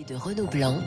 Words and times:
de 0.00 0.14
Renaud 0.14 0.46
Blanc 0.46 0.78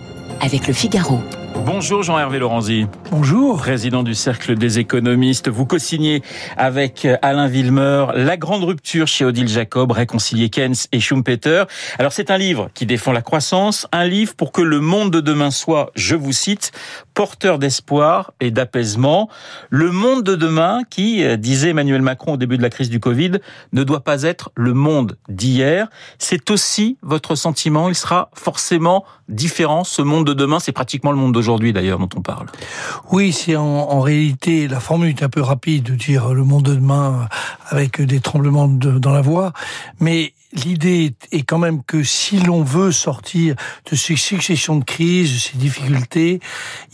avec 0.41 0.67
le 0.67 0.73
Figaro. 0.73 1.19
Bonjour 1.65 2.03
Jean-Hervé 2.03 2.37
Lorenzi. 2.37 2.85
Bonjour. 3.09 3.57
Président 3.57 4.03
du 4.03 4.13
Cercle 4.13 4.55
des 4.55 4.77
économistes. 4.77 5.49
Vous 5.49 5.65
co-signez 5.65 6.21
avec 6.57 7.07
Alain 7.23 7.47
Villemeur 7.47 8.13
La 8.15 8.37
grande 8.37 8.63
rupture 8.63 9.07
chez 9.07 9.25
Odile 9.25 9.47
Jacob, 9.47 9.91
réconcilier 9.91 10.49
Keynes 10.49 10.75
et 10.91 10.99
Schumpeter. 10.99 11.63
Alors 11.97 12.13
c'est 12.13 12.29
un 12.29 12.37
livre 12.37 12.69
qui 12.75 12.85
défend 12.85 13.11
la 13.11 13.23
croissance, 13.23 13.87
un 13.91 14.05
livre 14.05 14.35
pour 14.35 14.51
que 14.51 14.61
le 14.61 14.79
monde 14.79 15.09
de 15.09 15.21
demain 15.21 15.49
soit, 15.49 15.89
je 15.95 16.15
vous 16.15 16.33
cite, 16.33 16.71
porteur 17.15 17.57
d'espoir 17.57 18.33
et 18.39 18.51
d'apaisement. 18.51 19.27
Le 19.71 19.89
monde 19.89 20.21
de 20.21 20.35
demain 20.35 20.81
qui, 20.87 21.25
disait 21.39 21.69
Emmanuel 21.69 22.03
Macron 22.03 22.33
au 22.33 22.37
début 22.37 22.57
de 22.57 22.61
la 22.61 22.69
crise 22.69 22.91
du 22.91 22.99
Covid, 22.99 23.39
ne 23.73 23.83
doit 23.83 24.03
pas 24.03 24.21
être 24.21 24.51
le 24.55 24.75
monde 24.75 25.17
d'hier. 25.29 25.87
C'est 26.19 26.51
aussi 26.51 26.99
votre 27.01 27.33
sentiment. 27.33 27.89
Il 27.89 27.95
sera 27.95 28.29
forcément 28.35 29.03
différent. 29.29 29.83
Ce 29.83 30.01
monde 30.01 30.25
de 30.27 30.33
demain, 30.33 30.59
c'est 30.59 30.71
pratiquement 30.71 31.11
le 31.11 31.17
monde 31.17 31.33
d'aujourd'hui 31.33 31.73
d'ailleurs 31.73 31.99
dont 31.99 32.09
on 32.15 32.21
parle. 32.21 32.47
Oui, 33.11 33.33
c'est 33.33 33.55
en, 33.55 33.63
en, 33.63 33.99
réalité, 34.01 34.67
la 34.67 34.79
formule 34.79 35.09
est 35.09 35.23
un 35.23 35.29
peu 35.29 35.41
rapide 35.41 35.83
de 35.83 35.95
dire 35.95 36.33
le 36.33 36.43
monde 36.43 36.63
de 36.63 36.75
demain 36.75 37.27
avec 37.69 38.01
des 38.01 38.19
tremblements 38.19 38.67
de, 38.67 38.99
dans 38.99 39.13
la 39.13 39.21
voix, 39.21 39.53
mais 39.99 40.33
l'idée 40.53 41.15
est 41.31 41.41
quand 41.41 41.57
même 41.57 41.83
que 41.83 42.03
si 42.03 42.39
l'on 42.39 42.63
veut 42.63 42.91
sortir 42.91 43.55
de 43.89 43.95
ces 43.95 44.15
successions 44.15 44.77
de 44.77 44.83
crises, 44.83 45.33
de 45.33 45.39
ces 45.39 45.57
difficultés, 45.57 46.39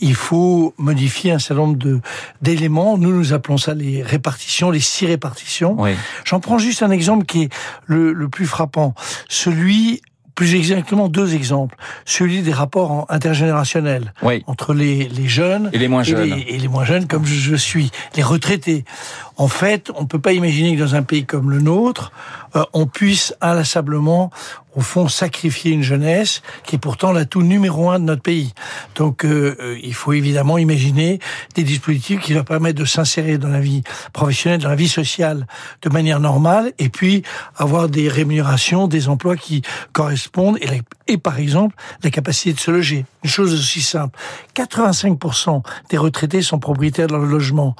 il 0.00 0.14
faut 0.14 0.74
modifier 0.78 1.32
un 1.32 1.38
certain 1.38 1.62
nombre 1.62 1.76
de 1.76 2.00
d'éléments. 2.40 2.98
Nous, 2.98 3.12
nous 3.12 3.32
appelons 3.32 3.58
ça 3.58 3.74
les 3.74 4.02
répartitions, 4.02 4.70
les 4.70 4.80
six 4.80 5.06
répartitions. 5.06 5.76
Oui. 5.78 5.92
J'en 6.24 6.40
prends 6.40 6.58
juste 6.58 6.82
un 6.82 6.90
exemple 6.90 7.24
qui 7.24 7.42
est 7.42 7.48
le, 7.86 8.12
le 8.12 8.28
plus 8.28 8.46
frappant. 8.46 8.94
Celui 9.28 10.02
plus 10.34 10.54
exactement 10.54 11.08
deux 11.08 11.34
exemples. 11.34 11.76
Celui 12.04 12.42
des 12.42 12.52
rapports 12.52 13.06
intergénérationnels 13.08 14.14
oui. 14.22 14.42
entre 14.46 14.74
les, 14.74 15.08
les, 15.08 15.28
jeunes 15.28 15.70
et 15.72 15.78
les 15.78 15.88
moins 15.88 16.02
jeunes, 16.02 16.28
et 16.28 16.34
les, 16.34 16.40
et 16.42 16.58
les 16.58 16.68
moins 16.68 16.84
jeunes 16.84 17.06
comme 17.06 17.24
je, 17.24 17.34
je, 17.34 17.56
suis, 17.56 17.90
les 18.16 18.22
retraités. 18.22 18.84
En 19.36 19.48
fait, 19.48 19.90
on 19.96 20.02
ne 20.02 20.06
peut 20.06 20.18
pas 20.18 20.32
imaginer 20.32 20.76
que 20.76 20.80
dans 20.80 20.94
un 20.94 21.02
pays 21.02 21.24
comme 21.24 21.50
le 21.50 21.60
nôtre, 21.60 22.12
euh, 22.56 22.64
on 22.72 22.86
puisse 22.86 23.34
inlassablement, 23.40 24.30
au 24.74 24.80
fond, 24.80 25.08
sacrifier 25.08 25.72
une 25.72 25.82
jeunesse 25.82 26.42
qui 26.64 26.76
est 26.76 26.78
pourtant 26.78 27.12
l'atout 27.12 27.42
numéro 27.42 27.90
un 27.90 27.98
de 27.98 28.04
notre 28.04 28.22
pays. 28.22 28.52
Donc, 28.94 29.24
euh, 29.24 29.56
euh, 29.60 29.78
il 29.82 29.94
faut 29.94 30.12
évidemment 30.12 30.58
imaginer 30.58 31.18
des 31.54 31.62
dispositifs 31.62 32.20
qui 32.20 32.32
leur 32.34 32.44
permettent 32.44 32.76
de 32.76 32.84
s'insérer 32.84 33.38
dans 33.38 33.48
la 33.48 33.60
vie 33.60 33.82
professionnelle, 34.12 34.60
dans 34.60 34.70
la 34.70 34.76
vie 34.76 34.88
sociale 34.88 35.46
de 35.82 35.88
manière 35.90 36.20
normale, 36.20 36.72
et 36.78 36.88
puis 36.88 37.22
avoir 37.56 37.88
des 37.88 38.08
rémunérations, 38.08 38.88
des 38.88 39.08
emplois 39.08 39.36
qui 39.36 39.62
correspondent, 39.92 40.58
et, 40.60 40.66
la, 40.66 40.76
et 41.06 41.18
par 41.18 41.38
exemple, 41.38 41.76
la 42.02 42.10
capacité 42.10 42.52
de 42.52 42.60
se 42.60 42.70
loger. 42.70 43.04
Une 43.24 43.30
chose 43.30 43.52
aussi 43.52 43.82
simple. 43.82 44.18
85% 44.56 45.62
des 45.90 45.98
retraités 45.98 46.42
sont 46.42 46.58
propriétaires 46.58 47.08
de 47.08 47.12
leur 47.12 47.22
logement. 47.22 47.76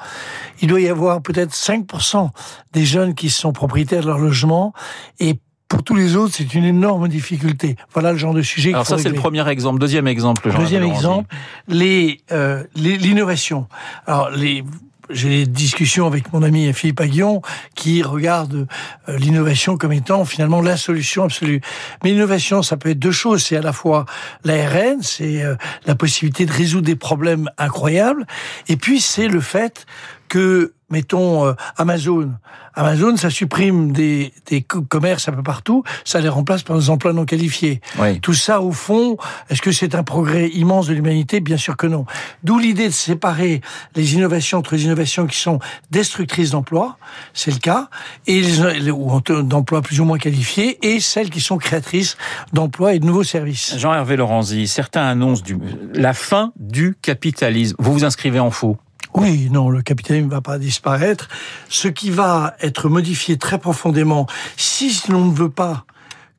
Il 0.61 0.69
doit 0.69 0.81
y 0.81 0.89
avoir 0.89 1.23
peut-être 1.23 1.55
5% 1.55 2.31
des 2.73 2.85
jeunes 2.85 3.15
qui 3.15 3.31
sont 3.31 3.53
propriétaires 3.53 4.03
de 4.03 4.07
leur 4.07 4.19
logement 4.19 4.73
et 5.19 5.39
pour 5.73 5.83
tous 5.83 5.95
les 5.95 6.17
autres, 6.17 6.34
c'est 6.37 6.53
une 6.53 6.65
énorme 6.65 7.09
difficulté. 7.09 7.77
Voilà 7.95 8.12
le 8.12 8.19
genre 8.19 8.34
de 8.34 8.42
sujet. 8.42 8.75
Alors 8.75 8.87
ça, 8.87 8.98
c'est 8.98 9.09
le 9.09 9.15
premier 9.15 9.48
exemple. 9.48 9.81
Deuxième 9.81 10.06
exemple. 10.06 10.51
Jean 10.51 10.59
Deuxième 10.59 10.83
exemple, 10.83 11.34
les 11.67 12.20
euh, 12.31 12.64
l'innovation. 12.75 13.69
Alors 14.06 14.29
les 14.31 14.64
j'ai 15.09 15.29
des 15.31 15.47
discussions 15.47 16.06
avec 16.06 16.31
mon 16.34 16.42
ami 16.42 16.70
Philippe 16.75 17.01
Aguillon 17.01 17.41
qui 17.75 18.03
regarde 18.03 18.67
euh, 19.09 19.17
l'innovation 19.17 19.79
comme 19.79 19.92
étant 19.92 20.27
finalement 20.27 20.61
la 20.61 20.77
solution 20.77 21.25
absolue. 21.25 21.62
Mais 22.05 22.11
l'innovation, 22.11 22.62
ça 22.62 22.77
peut 22.77 22.91
être 22.91 22.98
deux 22.98 23.11
choses. 23.11 23.42
C'est 23.42 23.57
à 23.57 23.62
la 23.62 23.73
fois 23.73 24.05
l'ARN, 24.45 25.01
c'est 25.01 25.42
euh, 25.42 25.55
la 25.86 25.95
possibilité 25.95 26.45
de 26.45 26.53
résoudre 26.53 26.84
des 26.84 26.97
problèmes 26.97 27.48
incroyables, 27.57 28.27
et 28.69 28.77
puis 28.77 29.01
c'est 29.01 29.29
le 29.29 29.41
fait 29.41 29.86
que 30.29 30.75
mettons 30.93 31.47
euh, 31.47 31.55
Amazon. 31.77 32.30
Amazon, 32.75 33.17
ça 33.17 33.29
supprime 33.29 33.92
des, 33.92 34.33
des 34.47 34.63
commerces 34.63 35.29
un 35.29 35.33
peu 35.33 35.42
partout, 35.42 35.83
ça 36.05 36.20
les 36.20 36.29
remplace 36.29 36.63
par 36.63 36.79
des 36.79 36.89
emplois 36.89 37.13
non 37.13 37.25
qualifiés. 37.25 37.80
Oui. 37.98 38.20
Tout 38.20 38.33
ça, 38.33 38.63
au 38.63 38.73
fond, 38.73 39.17
est-ce 39.51 39.61
que 39.61 39.73
c'est 39.73 39.95
un 39.95 40.03
progrès 40.03 40.48
immense 40.48 40.86
de 40.86 40.95
l'humanité? 40.95 41.41
Bien 41.41 41.58
sûr 41.58 41.77
que 41.77 41.86
non. 41.86 42.07
D'où 42.45 42.58
l'idée 42.58 42.86
de 42.86 42.95
séparer 42.95 43.61
les 43.95 44.14
innovations 44.14 44.58
entre 44.58 44.75
les 44.75 44.85
innovations 44.85 45.27
qui 45.27 45.36
sont 45.36 45.58
destructrices 45.91 46.53
d'emplois, 46.53 46.97
c'est 47.35 47.51
le 47.51 47.59
cas, 47.59 47.89
et 48.27 48.41
les, 48.41 48.91
ou 48.91 49.20
d'emplois 49.20 49.83
plus 49.83 50.01
ou 50.01 50.05
moins 50.05 50.19
qualifiés, 50.19 50.79
et 50.86 51.01
celles 51.01 51.29
qui 51.29 51.41
sont 51.41 51.59
créatrices 51.59 52.17
d'emplois 52.53 52.95
et 52.95 52.98
de 52.98 53.07
nouveaux 53.07 53.24
services. 53.24 53.77
Jean-Hervé 53.77 54.17
Lorenzi, 54.17 54.67
certains 54.67 55.07
annoncent 55.07 55.42
du, 55.42 55.59
la 55.95 56.14
fin 56.14 56.53
du 56.59 56.97
capitalisme. 57.03 57.77
Vous 57.79 57.92
vous 57.92 58.05
inscrivez 58.05 58.41
en 58.41 58.51
faux 58.51 58.77
oui, 59.14 59.48
non, 59.50 59.68
le 59.68 59.83
capitalisme 59.83 60.27
ne 60.27 60.30
va 60.30 60.40
pas 60.40 60.58
disparaître. 60.58 61.28
Ce 61.68 61.89
qui 61.89 62.11
va 62.11 62.55
être 62.61 62.89
modifié 62.89 63.36
très 63.36 63.58
profondément, 63.58 64.27
si 64.56 65.02
l'on 65.08 65.27
ne 65.27 65.34
veut 65.34 65.50
pas 65.50 65.84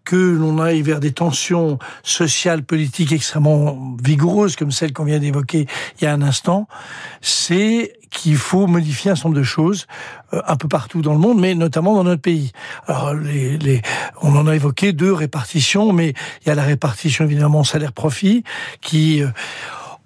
que 0.06 0.16
l'on 0.16 0.60
aille 0.60 0.82
vers 0.82 1.00
des 1.00 1.14
tensions 1.14 1.80
sociales, 2.04 2.64
politiques 2.64 3.12
extrêmement 3.12 3.96
vigoureuses, 4.04 4.56
comme 4.56 4.72
celles 4.72 4.92
qu'on 4.92 5.06
vient 5.06 5.20
d'évoquer 5.20 5.66
il 6.00 6.04
y 6.04 6.08
a 6.08 6.14
un 6.14 6.22
instant, 6.22 6.68
c'est 7.22 7.94
qu'il 8.10 8.36
faut 8.36 8.68
modifier 8.68 9.12
un 9.12 9.16
certain 9.16 9.30
nombre 9.30 9.40
de 9.40 9.46
choses 9.46 9.88
euh, 10.34 10.42
un 10.46 10.56
peu 10.56 10.68
partout 10.68 11.02
dans 11.02 11.14
le 11.14 11.20
monde, 11.20 11.40
mais 11.40 11.56
notamment 11.56 11.96
dans 11.96 12.04
notre 12.04 12.22
pays. 12.22 12.52
On 12.88 14.36
en 14.36 14.48
a 14.48 14.56
évoqué 14.56 14.94
deux 14.94 15.14
répartitions, 15.14 15.94
mais 15.94 16.14
il 16.42 16.50
y 16.50 16.52
a 16.52 16.56
la 16.56 16.64
répartition 16.64 17.24
évidemment 17.26 17.64
salaire-profit 17.64 18.44
qui 18.82 19.24
euh, 19.24 19.30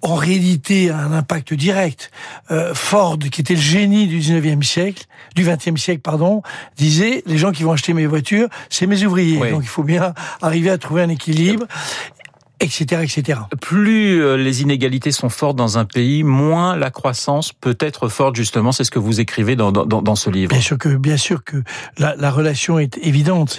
en 0.02 0.14
réalité 0.14 0.90
un 0.90 1.12
impact 1.12 1.54
direct. 1.54 2.10
Euh, 2.50 2.74
Ford, 2.74 3.18
qui 3.18 3.40
était 3.40 3.54
le 3.54 3.60
génie 3.60 4.06
du 4.06 4.20
19e 4.20 4.62
siècle, 4.62 5.04
du 5.34 5.44
20e 5.44 5.76
siècle, 5.76 6.00
pardon, 6.00 6.42
disait 6.76 7.22
les 7.26 7.38
gens 7.38 7.52
qui 7.52 7.62
vont 7.62 7.72
acheter 7.72 7.92
mes 7.92 8.06
voitures, 8.06 8.48
c'est 8.70 8.86
mes 8.86 9.04
ouvriers. 9.04 9.38
Oui. 9.38 9.50
Donc 9.50 9.62
il 9.62 9.68
faut 9.68 9.82
bien 9.82 10.14
arriver 10.40 10.70
à 10.70 10.78
trouver 10.78 11.02
un 11.02 11.08
équilibre 11.08 11.66
etc., 12.60 13.02
etc. 13.02 13.40
Plus 13.60 14.22
euh, 14.22 14.36
les 14.36 14.62
inégalités 14.62 15.12
sont 15.12 15.28
fortes 15.28 15.56
dans 15.56 15.78
un 15.78 15.84
pays, 15.84 16.22
moins 16.22 16.76
la 16.76 16.90
croissance 16.90 17.52
peut 17.52 17.76
être 17.80 18.08
forte. 18.08 18.36
Justement, 18.36 18.72
c'est 18.72 18.84
ce 18.84 18.90
que 18.90 18.98
vous 18.98 19.20
écrivez 19.20 19.56
dans, 19.56 19.72
dans, 19.72 20.02
dans 20.02 20.16
ce 20.16 20.30
livre. 20.30 20.50
Bien 20.50 20.60
sûr 20.60 20.78
que, 20.78 20.88
bien 20.88 21.16
sûr 21.16 21.44
que 21.44 21.62
la, 21.98 22.16
la 22.16 22.30
relation 22.30 22.78
est 22.78 22.98
évidente. 22.98 23.50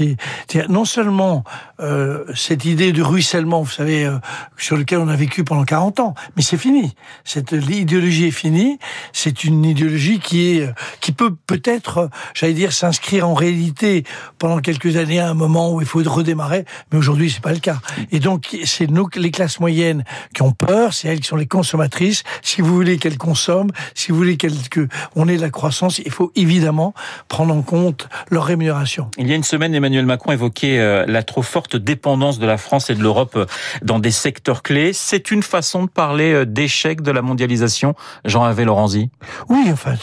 C'est 0.48 0.70
non 0.70 0.86
seulement 0.86 1.44
euh, 1.80 2.26
cette 2.36 2.66
idée 2.66 2.92
de 2.92 3.02
ruissellement, 3.02 3.62
vous 3.62 3.70
savez, 3.70 4.06
euh, 4.06 4.18
sur 4.58 4.76
lequel 4.76 5.00
on 5.00 5.08
a 5.08 5.16
vécu 5.16 5.44
pendant 5.44 5.64
40 5.64 6.00
ans, 6.00 6.16
mais 6.36 6.42
c'est 6.42 6.58
fini. 6.58 6.94
Cette 7.24 7.52
idéologie 7.52 8.26
est 8.26 8.32
finie. 8.32 8.80
C'est 9.14 9.44
une 9.44 9.64
idéologie 9.64 10.20
qui 10.20 10.58
est, 10.58 10.70
qui 11.00 11.12
peut 11.12 11.34
peut-être, 11.48 12.10
j'allais 12.34 12.54
dire, 12.54 12.74
s'inscrire 12.74 13.28
en 13.28 13.34
réalité 13.34 14.04
pendant 14.38 14.60
quelques 14.60 14.98
années 14.98 15.20
à 15.20 15.30
un 15.30 15.34
moment 15.34 15.74
où 15.74 15.82
il 15.82 15.88
faut 15.88 16.02
redémarrer. 16.06 16.66
Mais 16.92 16.98
aujourd'hui, 16.98 17.30
c'est 17.30 17.42
pas 17.42 17.54
le 17.54 17.60
cas. 17.60 17.80
Et 18.12 18.20
donc, 18.20 18.58
c'est 18.66 18.89
nous, 18.92 19.08
les 19.16 19.32
classes 19.32 19.60
moyennes 19.60 20.04
qui 20.34 20.42
ont 20.42 20.52
peur, 20.52 20.94
c'est 20.94 21.08
elles 21.08 21.20
qui 21.20 21.28
sont 21.28 21.36
les 21.36 21.48
consommatrices. 21.48 22.24
Si 22.42 22.62
vous 22.62 22.74
voulez 22.74 22.98
qu'elles 22.98 23.18
consomment, 23.18 23.72
si 23.96 24.12
vous 24.12 24.18
voulez 24.18 24.38
qu'elles, 24.38 24.70
que 24.70 24.88
on 25.16 25.28
ait 25.28 25.38
la 25.38 25.50
croissance, 25.50 26.00
il 26.00 26.12
faut 26.12 26.32
évidemment 26.36 26.94
prendre 27.28 27.54
en 27.54 27.62
compte 27.62 28.10
leur 28.30 28.46
rémunération. 28.46 29.10
Il 29.18 29.28
y 29.28 29.34
a 29.34 29.36
une 29.36 29.44
semaine, 29.44 29.74
Emmanuel 29.74 30.06
Macron 30.06 30.32
évoquait 30.32 30.80
euh, 30.80 31.06
la 31.08 31.24
trop 31.24 31.42
forte 31.42 31.76
dépendance 31.76 32.40
de 32.40 32.46
la 32.46 32.58
France 32.58 32.90
et 32.90 32.96
de 32.96 33.02
l'Europe 33.02 33.34
euh, 33.36 33.46
dans 33.82 34.00
des 34.00 34.12
secteurs 34.12 34.64
clés. 34.64 34.94
C'est 34.94 35.32
une 35.32 35.44
façon 35.44 35.84
de 35.84 35.90
parler 35.90 36.34
euh, 36.34 36.46
d'échec 36.46 37.02
de 37.02 37.12
la 37.12 37.22
mondialisation, 37.22 37.96
Jean-Hervé 38.26 38.66
Lorenzi 38.66 39.10
Oui, 39.50 39.70
enfin, 39.72 39.94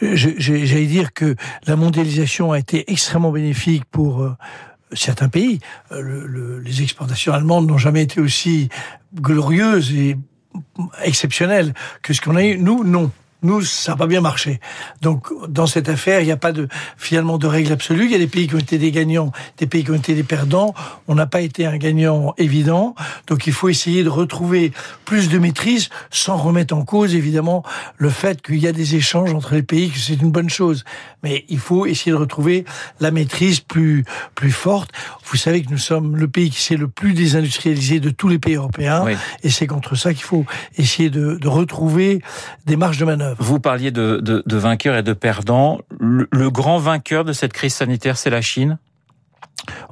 j'allais 0.00 0.86
dire 0.86 1.12
que 1.12 1.36
la 1.66 1.76
mondialisation 1.76 2.52
a 2.52 2.58
été 2.58 2.90
extrêmement 2.90 3.30
bénéfique 3.30 3.84
pour 3.90 4.26
certains 4.92 5.28
pays. 5.28 5.60
Le, 5.90 6.60
les 6.60 6.82
exportations 6.82 7.32
allemandes 7.32 7.66
n'ont 7.66 7.78
jamais 7.78 8.02
été 8.02 8.20
aussi 8.20 8.68
glorieuses 9.14 9.92
et 9.92 10.16
exceptionnelles 11.02 11.74
que 12.02 12.12
ce 12.12 12.20
qu'on 12.20 12.36
a 12.36 12.44
eu. 12.44 12.58
Nous, 12.58 12.84
non. 12.84 13.10
Nous, 13.44 13.60
ça 13.62 13.92
n'a 13.92 13.96
pas 13.96 14.06
bien 14.06 14.22
marché. 14.22 14.58
Donc, 15.02 15.28
dans 15.48 15.66
cette 15.66 15.90
affaire, 15.90 16.20
il 16.20 16.24
n'y 16.24 16.32
a 16.32 16.36
pas 16.38 16.52
de 16.52 16.66
finalement 16.96 17.36
de 17.36 17.46
règle 17.46 17.72
absolue. 17.72 18.06
Il 18.06 18.10
y 18.10 18.14
a 18.14 18.18
des 18.18 18.26
pays 18.26 18.48
qui 18.48 18.54
ont 18.54 18.58
été 18.58 18.78
des 18.78 18.90
gagnants, 18.90 19.32
des 19.58 19.66
pays 19.66 19.84
qui 19.84 19.90
ont 19.90 19.96
été 19.96 20.14
des 20.14 20.22
perdants. 20.22 20.74
On 21.08 21.14
n'a 21.14 21.26
pas 21.26 21.42
été 21.42 21.66
un 21.66 21.76
gagnant 21.76 22.34
évident. 22.38 22.94
Donc, 23.26 23.46
il 23.46 23.52
faut 23.52 23.68
essayer 23.68 24.02
de 24.02 24.08
retrouver 24.08 24.72
plus 25.04 25.28
de 25.28 25.38
maîtrise, 25.38 25.90
sans 26.10 26.38
remettre 26.38 26.74
en 26.74 26.84
cause 26.84 27.14
évidemment 27.14 27.62
le 27.98 28.08
fait 28.08 28.40
qu'il 28.40 28.58
y 28.58 28.66
a 28.66 28.72
des 28.72 28.96
échanges 28.96 29.34
entre 29.34 29.54
les 29.54 29.62
pays, 29.62 29.90
que 29.90 29.98
c'est 29.98 30.14
une 30.14 30.30
bonne 30.30 30.48
chose. 30.50 30.84
Mais 31.22 31.44
il 31.50 31.58
faut 31.58 31.84
essayer 31.84 32.12
de 32.12 32.16
retrouver 32.16 32.64
la 33.00 33.10
maîtrise 33.10 33.60
plus 33.60 34.04
plus 34.34 34.52
forte. 34.52 34.90
Vous 35.26 35.36
savez 35.36 35.62
que 35.62 35.70
nous 35.70 35.78
sommes 35.78 36.16
le 36.16 36.28
pays 36.28 36.50
qui 36.50 36.62
s'est 36.62 36.76
le 36.76 36.88
plus 36.88 37.12
désindustrialisé 37.12 38.00
de 38.00 38.10
tous 38.10 38.28
les 38.28 38.38
pays 38.38 38.54
européens, 38.54 39.02
oui. 39.04 39.16
et 39.42 39.50
c'est 39.50 39.66
contre 39.66 39.96
ça 39.96 40.14
qu'il 40.14 40.24
faut 40.24 40.46
essayer 40.78 41.10
de, 41.10 41.36
de 41.36 41.48
retrouver 41.48 42.22
des 42.66 42.76
marges 42.76 42.98
de 42.98 43.04
manœuvre. 43.04 43.33
Vous 43.38 43.60
parliez 43.60 43.90
de, 43.90 44.18
de, 44.22 44.42
de 44.44 44.56
vainqueurs 44.56 44.96
et 44.96 45.02
de 45.02 45.12
perdants. 45.12 45.80
Le, 45.98 46.28
le, 46.30 46.50
grand 46.50 46.78
vainqueur 46.78 47.24
de 47.24 47.32
cette 47.32 47.52
crise 47.52 47.74
sanitaire, 47.74 48.16
c'est 48.16 48.30
la 48.30 48.40
Chine? 48.40 48.78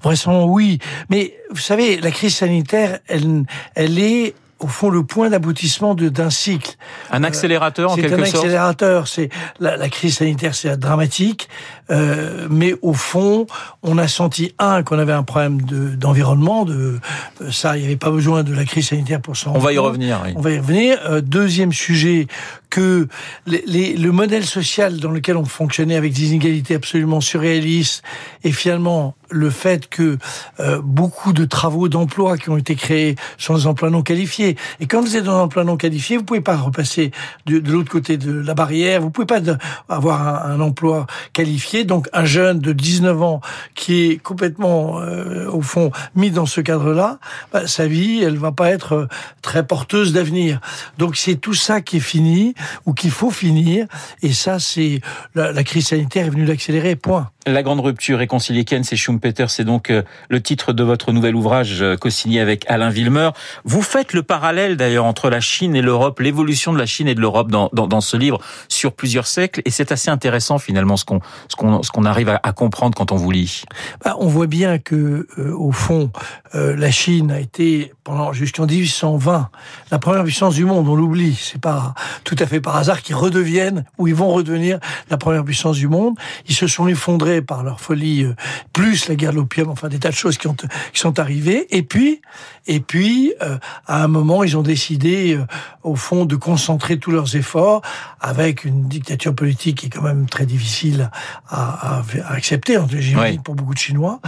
Vraisemblablement 0.02 0.52
oui, 0.52 0.78
mais 1.08 1.34
vous 1.50 1.60
savez, 1.60 2.00
la 2.00 2.10
crise 2.10 2.36
sanitaire, 2.36 2.98
elle, 3.08 3.44
elle 3.74 3.98
est 3.98 4.34
au 4.62 4.68
fond 4.68 4.90
le 4.90 5.04
point 5.04 5.28
d'aboutissement 5.28 5.94
d'un 5.94 6.30
cycle. 6.30 6.76
Un 7.10 7.24
accélérateur 7.24 7.92
en 7.92 7.96
quelque 7.96 8.10
sorte. 8.10 8.26
C'est 8.26 8.36
un 8.36 8.38
accélérateur. 8.38 9.08
C'est 9.08 9.28
la, 9.58 9.76
la, 9.76 9.88
crise 9.88 10.18
sanitaire, 10.18 10.54
c'est 10.54 10.76
dramatique, 10.76 11.48
euh, 11.90 12.46
mais 12.50 12.74
au 12.82 12.94
fond, 12.94 13.46
on 13.82 13.98
a 13.98 14.08
senti 14.08 14.54
un 14.58 14.82
qu'on 14.82 14.98
avait 14.98 15.12
un 15.12 15.22
problème 15.22 15.60
d'environnement. 15.96 16.64
De, 16.64 16.98
de, 17.40 17.50
ça, 17.50 17.76
il 17.76 17.80
n'y 17.80 17.86
avait 17.86 17.96
pas 17.96 18.10
besoin 18.10 18.42
de 18.42 18.54
la 18.54 18.64
crise 18.64 18.88
sanitaire 18.88 19.20
pour 19.20 19.36
s'en. 19.36 19.54
On 19.54 19.58
va 19.58 19.72
y 19.72 19.78
revenir. 19.78 20.20
Oui. 20.24 20.32
On 20.36 20.40
va 20.40 20.52
y 20.52 20.58
revenir. 20.58 20.98
Euh, 21.04 21.20
deuxième 21.20 21.72
sujet, 21.72 22.26
que 22.72 23.06
les, 23.46 23.62
les, 23.66 23.96
le 23.98 24.12
modèle 24.12 24.46
social 24.46 24.96
dans 24.98 25.10
lequel 25.10 25.36
on 25.36 25.44
fonctionnait 25.44 25.96
avec 25.96 26.14
des 26.14 26.30
inégalités 26.30 26.74
absolument 26.74 27.20
surréalistes 27.20 28.02
et 28.44 28.50
finalement 28.50 29.14
le 29.28 29.50
fait 29.50 29.88
que 29.88 30.18
euh, 30.60 30.80
beaucoup 30.82 31.34
de 31.34 31.44
travaux 31.44 31.88
d'emploi 31.88 32.38
qui 32.38 32.48
ont 32.48 32.56
été 32.56 32.74
créés 32.74 33.16
sont 33.36 33.56
des 33.56 33.66
emplois 33.66 33.90
non 33.90 34.02
qualifiés. 34.02 34.56
Et 34.80 34.86
quand 34.86 35.02
vous 35.02 35.16
êtes 35.16 35.24
dans 35.24 35.36
un 35.36 35.42
emploi 35.42 35.64
non 35.64 35.76
qualifié, 35.76 36.16
vous 36.16 36.24
pouvez 36.24 36.40
pas 36.40 36.56
repasser 36.56 37.10
de, 37.46 37.58
de 37.58 37.72
l'autre 37.72 37.90
côté 37.90 38.16
de 38.16 38.32
la 38.32 38.54
barrière, 38.54 39.00
vous 39.02 39.10
pouvez 39.10 39.26
pas 39.26 39.40
de, 39.40 39.56
avoir 39.88 40.46
un, 40.46 40.52
un, 40.52 40.60
emploi 40.60 41.06
qualifié. 41.32 41.71
Donc 41.84 42.08
un 42.12 42.24
jeune 42.24 42.60
de 42.60 42.72
19 42.72 43.22
ans 43.22 43.40
qui 43.74 44.02
est 44.02 44.16
complètement, 44.22 45.00
euh, 45.00 45.50
au 45.50 45.62
fond, 45.62 45.90
mis 46.14 46.30
dans 46.30 46.46
ce 46.46 46.60
cadre-là, 46.60 47.18
bah, 47.52 47.66
sa 47.66 47.86
vie, 47.86 48.22
elle 48.22 48.36
va 48.36 48.52
pas 48.52 48.70
être 48.70 49.08
très 49.40 49.66
porteuse 49.66 50.12
d'avenir. 50.12 50.60
Donc 50.98 51.16
c'est 51.16 51.36
tout 51.36 51.54
ça 51.54 51.80
qui 51.80 51.96
est 51.96 52.00
fini 52.00 52.54
ou 52.86 52.92
qu'il 52.92 53.10
faut 53.10 53.30
finir. 53.30 53.86
Et 54.22 54.32
ça, 54.32 54.58
c'est 54.58 55.00
la, 55.34 55.52
la 55.52 55.64
crise 55.64 55.88
sanitaire 55.88 56.26
est 56.26 56.30
venue 56.30 56.44
l'accélérer. 56.44 56.96
Point. 56.96 57.30
La 57.46 57.62
grande 57.62 57.80
rupture 57.80 58.18
réconcilier 58.18 58.64
Keynes 58.64 58.84
et 58.90 58.96
Schumpeter, 58.96 59.46
c'est 59.48 59.64
donc 59.64 59.92
le 60.28 60.40
titre 60.40 60.72
de 60.72 60.84
votre 60.84 61.10
nouvel 61.10 61.34
ouvrage 61.34 61.84
co-signé 62.00 62.40
avec 62.40 62.64
Alain 62.68 62.90
Villemeur. 62.90 63.32
Vous 63.64 63.82
faites 63.82 64.12
le 64.12 64.22
parallèle 64.22 64.76
d'ailleurs 64.76 65.04
entre 65.04 65.30
la 65.30 65.40
Chine 65.40 65.74
et 65.74 65.82
l'Europe, 65.82 66.20
l'évolution 66.20 66.72
de 66.72 66.78
la 66.78 66.86
Chine 66.86 67.08
et 67.08 67.14
de 67.14 67.20
l'Europe 67.20 67.50
dans, 67.50 67.68
dans, 67.72 67.86
dans, 67.86 68.00
ce 68.00 68.16
livre 68.16 68.40
sur 68.68 68.92
plusieurs 68.92 69.26
siècles, 69.26 69.62
et 69.64 69.70
c'est 69.70 69.92
assez 69.92 70.10
intéressant 70.10 70.58
finalement 70.58 70.96
ce 70.96 71.04
qu'on 71.04 71.20
ce 71.48 71.56
qu'on 71.62 71.82
ce 71.82 71.90
qu'on 71.90 72.04
arrive 72.04 72.28
à, 72.28 72.52
comprendre 72.52 72.96
quand 72.96 73.12
on 73.12 73.16
vous 73.16 73.30
lit? 73.30 73.64
Bah, 74.04 74.16
on 74.18 74.26
voit 74.26 74.46
bien 74.46 74.78
que 74.78 75.26
euh, 75.38 75.54
au 75.56 75.72
fond, 75.72 76.10
euh, 76.54 76.76
la 76.76 76.90
Chine 76.90 77.30
a 77.30 77.40
été 77.40 77.92
pendant 78.04 78.32
jusqu'en 78.32 78.66
1820 78.66 79.50
la 79.90 79.98
première 79.98 80.24
puissance 80.24 80.54
du 80.54 80.64
monde. 80.64 80.88
On 80.88 80.94
l'oublie, 80.94 81.38
c'est 81.40 81.60
pas 81.60 81.94
tout 82.24 82.36
à 82.38 82.46
fait 82.46 82.60
par 82.60 82.76
hasard 82.76 83.02
qu'ils 83.02 83.14
redeviennent 83.14 83.84
ou 83.98 84.08
ils 84.08 84.14
vont 84.14 84.28
redevenir 84.28 84.78
la 85.10 85.16
première 85.16 85.44
puissance 85.44 85.76
du 85.76 85.88
monde. 85.88 86.16
Ils 86.48 86.54
se 86.54 86.66
sont 86.66 86.88
effondrés 86.88 87.42
par 87.42 87.62
leur 87.62 87.80
folie, 87.80 88.24
euh, 88.24 88.34
plus 88.72 89.08
la 89.08 89.14
guerre 89.14 89.32
de 89.32 89.36
l'opium, 89.36 89.70
enfin 89.70 89.88
des 89.88 89.98
tas 89.98 90.10
de 90.10 90.14
choses 90.14 90.38
qui, 90.38 90.48
ont, 90.48 90.56
qui 90.56 91.00
sont 91.00 91.18
arrivées. 91.18 91.66
Et 91.70 91.82
puis, 91.82 92.20
et 92.66 92.80
puis, 92.80 93.34
euh, 93.42 93.58
à 93.86 94.04
un 94.04 94.08
moment, 94.08 94.44
ils 94.44 94.56
ont 94.56 94.62
décidé, 94.62 95.34
euh, 95.34 95.44
au 95.82 95.96
fond, 95.96 96.24
de 96.24 96.36
concentrer 96.36 96.98
tous 96.98 97.10
leurs 97.10 97.34
efforts 97.34 97.82
avec 98.20 98.64
une 98.64 98.88
dictature 98.88 99.34
politique 99.34 99.78
qui 99.78 99.86
est 99.86 99.90
quand 99.90 100.02
même 100.02 100.28
très 100.28 100.46
difficile 100.46 101.10
à, 101.52 101.98
à, 101.98 102.02
à 102.24 102.32
accepter, 102.32 102.78
j'imagine, 102.88 103.18
oui. 103.18 103.38
pour 103.44 103.54
beaucoup 103.54 103.74
de 103.74 103.78
Chinois. 103.78 104.20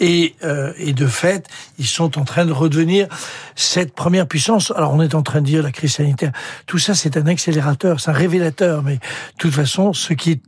Et, 0.00 0.34
euh, 0.42 0.72
et 0.78 0.92
de 0.92 1.06
fait, 1.06 1.48
ils 1.78 1.86
sont 1.86 2.18
en 2.18 2.24
train 2.24 2.44
de 2.44 2.52
redevenir 2.52 3.06
cette 3.54 3.94
première 3.94 4.26
puissance. 4.26 4.72
Alors, 4.76 4.92
on 4.92 5.00
est 5.00 5.14
en 5.14 5.22
train 5.22 5.40
de 5.40 5.46
dire 5.46 5.62
la 5.62 5.70
crise 5.70 5.94
sanitaire. 5.94 6.32
Tout 6.66 6.78
ça, 6.78 6.94
c'est 6.94 7.16
un 7.16 7.26
accélérateur, 7.28 8.00
c'est 8.00 8.10
un 8.10 8.14
révélateur. 8.14 8.82
Mais 8.82 8.96
de 8.96 9.00
toute 9.38 9.54
façon, 9.54 9.92
ce 9.92 10.12
qui 10.12 10.32
est 10.32 10.40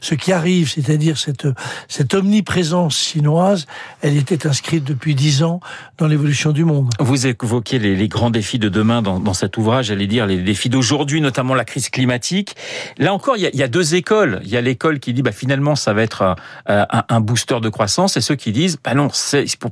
ce 0.00 0.14
qui 0.14 0.32
arrive, 0.32 0.70
c'est-à-dire 0.70 1.18
cette, 1.18 1.46
cette 1.88 2.14
omniprésence 2.14 2.96
chinoise, 2.98 3.66
elle 4.00 4.16
était 4.16 4.46
inscrite 4.46 4.84
depuis 4.84 5.14
dix 5.14 5.42
ans 5.42 5.60
dans 5.98 6.06
l'évolution 6.06 6.52
du 6.52 6.64
monde. 6.64 6.90
Vous 7.00 7.26
évoquez 7.26 7.78
les, 7.78 8.08
grands 8.08 8.30
défis 8.30 8.58
de 8.58 8.68
demain 8.68 9.02
dans, 9.02 9.20
dans 9.20 9.34
cet 9.34 9.56
ouvrage, 9.56 9.86
j'allais 9.86 10.06
dire 10.06 10.26
les 10.26 10.38
défis 10.38 10.68
d'aujourd'hui, 10.68 11.20
notamment 11.20 11.54
la 11.54 11.64
crise 11.64 11.88
climatique. 11.88 12.54
Là 12.98 13.14
encore, 13.14 13.36
il 13.36 13.42
y 13.42 13.46
a, 13.46 13.50
il 13.52 13.58
y 13.58 13.62
a 13.62 13.68
deux 13.68 13.94
écoles. 13.94 14.40
Il 14.44 14.50
y 14.50 14.56
a 14.56 14.60
l'école 14.60 15.00
qui 15.00 15.12
dit, 15.12 15.22
bah, 15.22 15.32
finalement, 15.32 15.76
ça 15.76 15.92
va 15.92 16.02
être 16.02 16.22
un, 16.66 16.86
un, 17.08 17.20
booster 17.20 17.60
de 17.60 17.68
croissance, 17.68 18.16
et 18.16 18.20
ceux 18.20 18.36
qui 18.36 18.52
disent, 18.52 18.78
bah 18.82 18.94
non, 18.94 19.08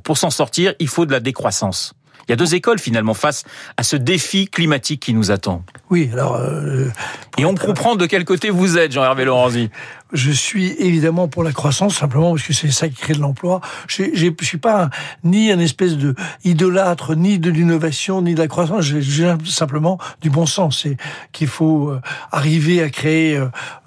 pour 0.03 0.17
s'en 0.17 0.29
sortir, 0.29 0.73
il 0.79 0.87
faut 0.87 1.05
de 1.05 1.11
la 1.11 1.19
décroissance. 1.19 1.93
Il 2.31 2.35
y 2.35 2.35
a 2.35 2.37
deux 2.37 2.55
écoles 2.55 2.79
finalement 2.79 3.13
face 3.13 3.43
à 3.75 3.83
ce 3.83 3.97
défi 3.97 4.47
climatique 4.47 5.01
qui 5.01 5.13
nous 5.13 5.31
attend. 5.31 5.65
Oui, 5.89 6.09
alors. 6.13 6.37
Euh, 6.37 6.87
Et 7.37 7.43
on 7.43 7.55
comprend 7.55 7.97
de 7.97 8.05
quel 8.05 8.23
côté 8.23 8.49
vous 8.49 8.77
êtes, 8.77 8.93
Jean-Hervé 8.93 9.25
Lorenzi. 9.25 9.69
Je 10.13 10.31
suis 10.31 10.73
évidemment 10.79 11.27
pour 11.27 11.43
la 11.43 11.51
croissance, 11.51 11.97
simplement 11.97 12.31
parce 12.31 12.43
que 12.43 12.53
c'est 12.53 12.71
ça 12.71 12.89
qui 12.89 12.95
crée 12.95 13.13
de 13.13 13.19
l'emploi. 13.19 13.61
Je 13.87 14.03
ne 14.03 14.33
suis 14.41 14.57
pas 14.57 14.89
ni 15.23 15.51
un 15.51 15.59
espèce 15.59 15.97
de 15.97 16.15
idolâtre, 16.43 17.15
ni 17.15 17.39
de 17.39 17.49
l'innovation, 17.49 18.21
ni 18.21 18.33
de 18.33 18.39
la 18.39 18.47
croissance. 18.47 18.83
J'ai 18.83 19.35
simplement 19.45 19.97
du 20.21 20.29
bon 20.29 20.45
sens. 20.45 20.81
C'est 20.83 20.97
qu'il 21.31 21.47
faut 21.47 21.93
arriver 22.31 22.81
à 22.81 22.89
créer 22.89 23.41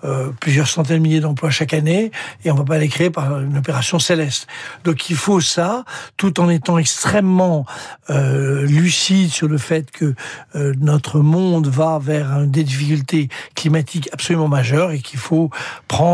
euh, 0.05 0.31
plusieurs 0.41 0.69
centaines 0.69 0.99
de 0.99 1.03
milliers 1.03 1.21
d'emplois 1.21 1.50
chaque 1.50 1.73
année, 1.73 2.11
et 2.44 2.50
on 2.50 2.55
ne 2.55 2.59
va 2.59 2.65
pas 2.65 2.79
les 2.79 2.88
créer 2.88 3.11
par 3.11 3.41
une 3.41 3.56
opération 3.56 3.99
céleste. 3.99 4.47
Donc 4.85 5.09
il 5.09 5.17
faut 5.17 5.41
ça, 5.41 5.85
tout 6.17 6.41
en 6.41 6.50
étant 6.50 6.77
extrêmement 6.79 7.65
euh, 8.11 8.67
lucide 8.67 9.31
sur 9.31 9.49
le 9.49 9.56
fait 9.56 9.91
que 9.91 10.15
euh, 10.56 10.75
notre 10.79 11.20
monde 11.20 11.69
va 11.69 11.99
vers 11.99 12.47
des 12.47 12.65
difficultés 12.65 13.29
climatiques 13.55 14.11
absolument 14.12 14.49
majeures 14.49 14.91
et 14.91 14.99
qu'il 15.00 15.19
faut 15.19 15.50
prendre 15.88 16.14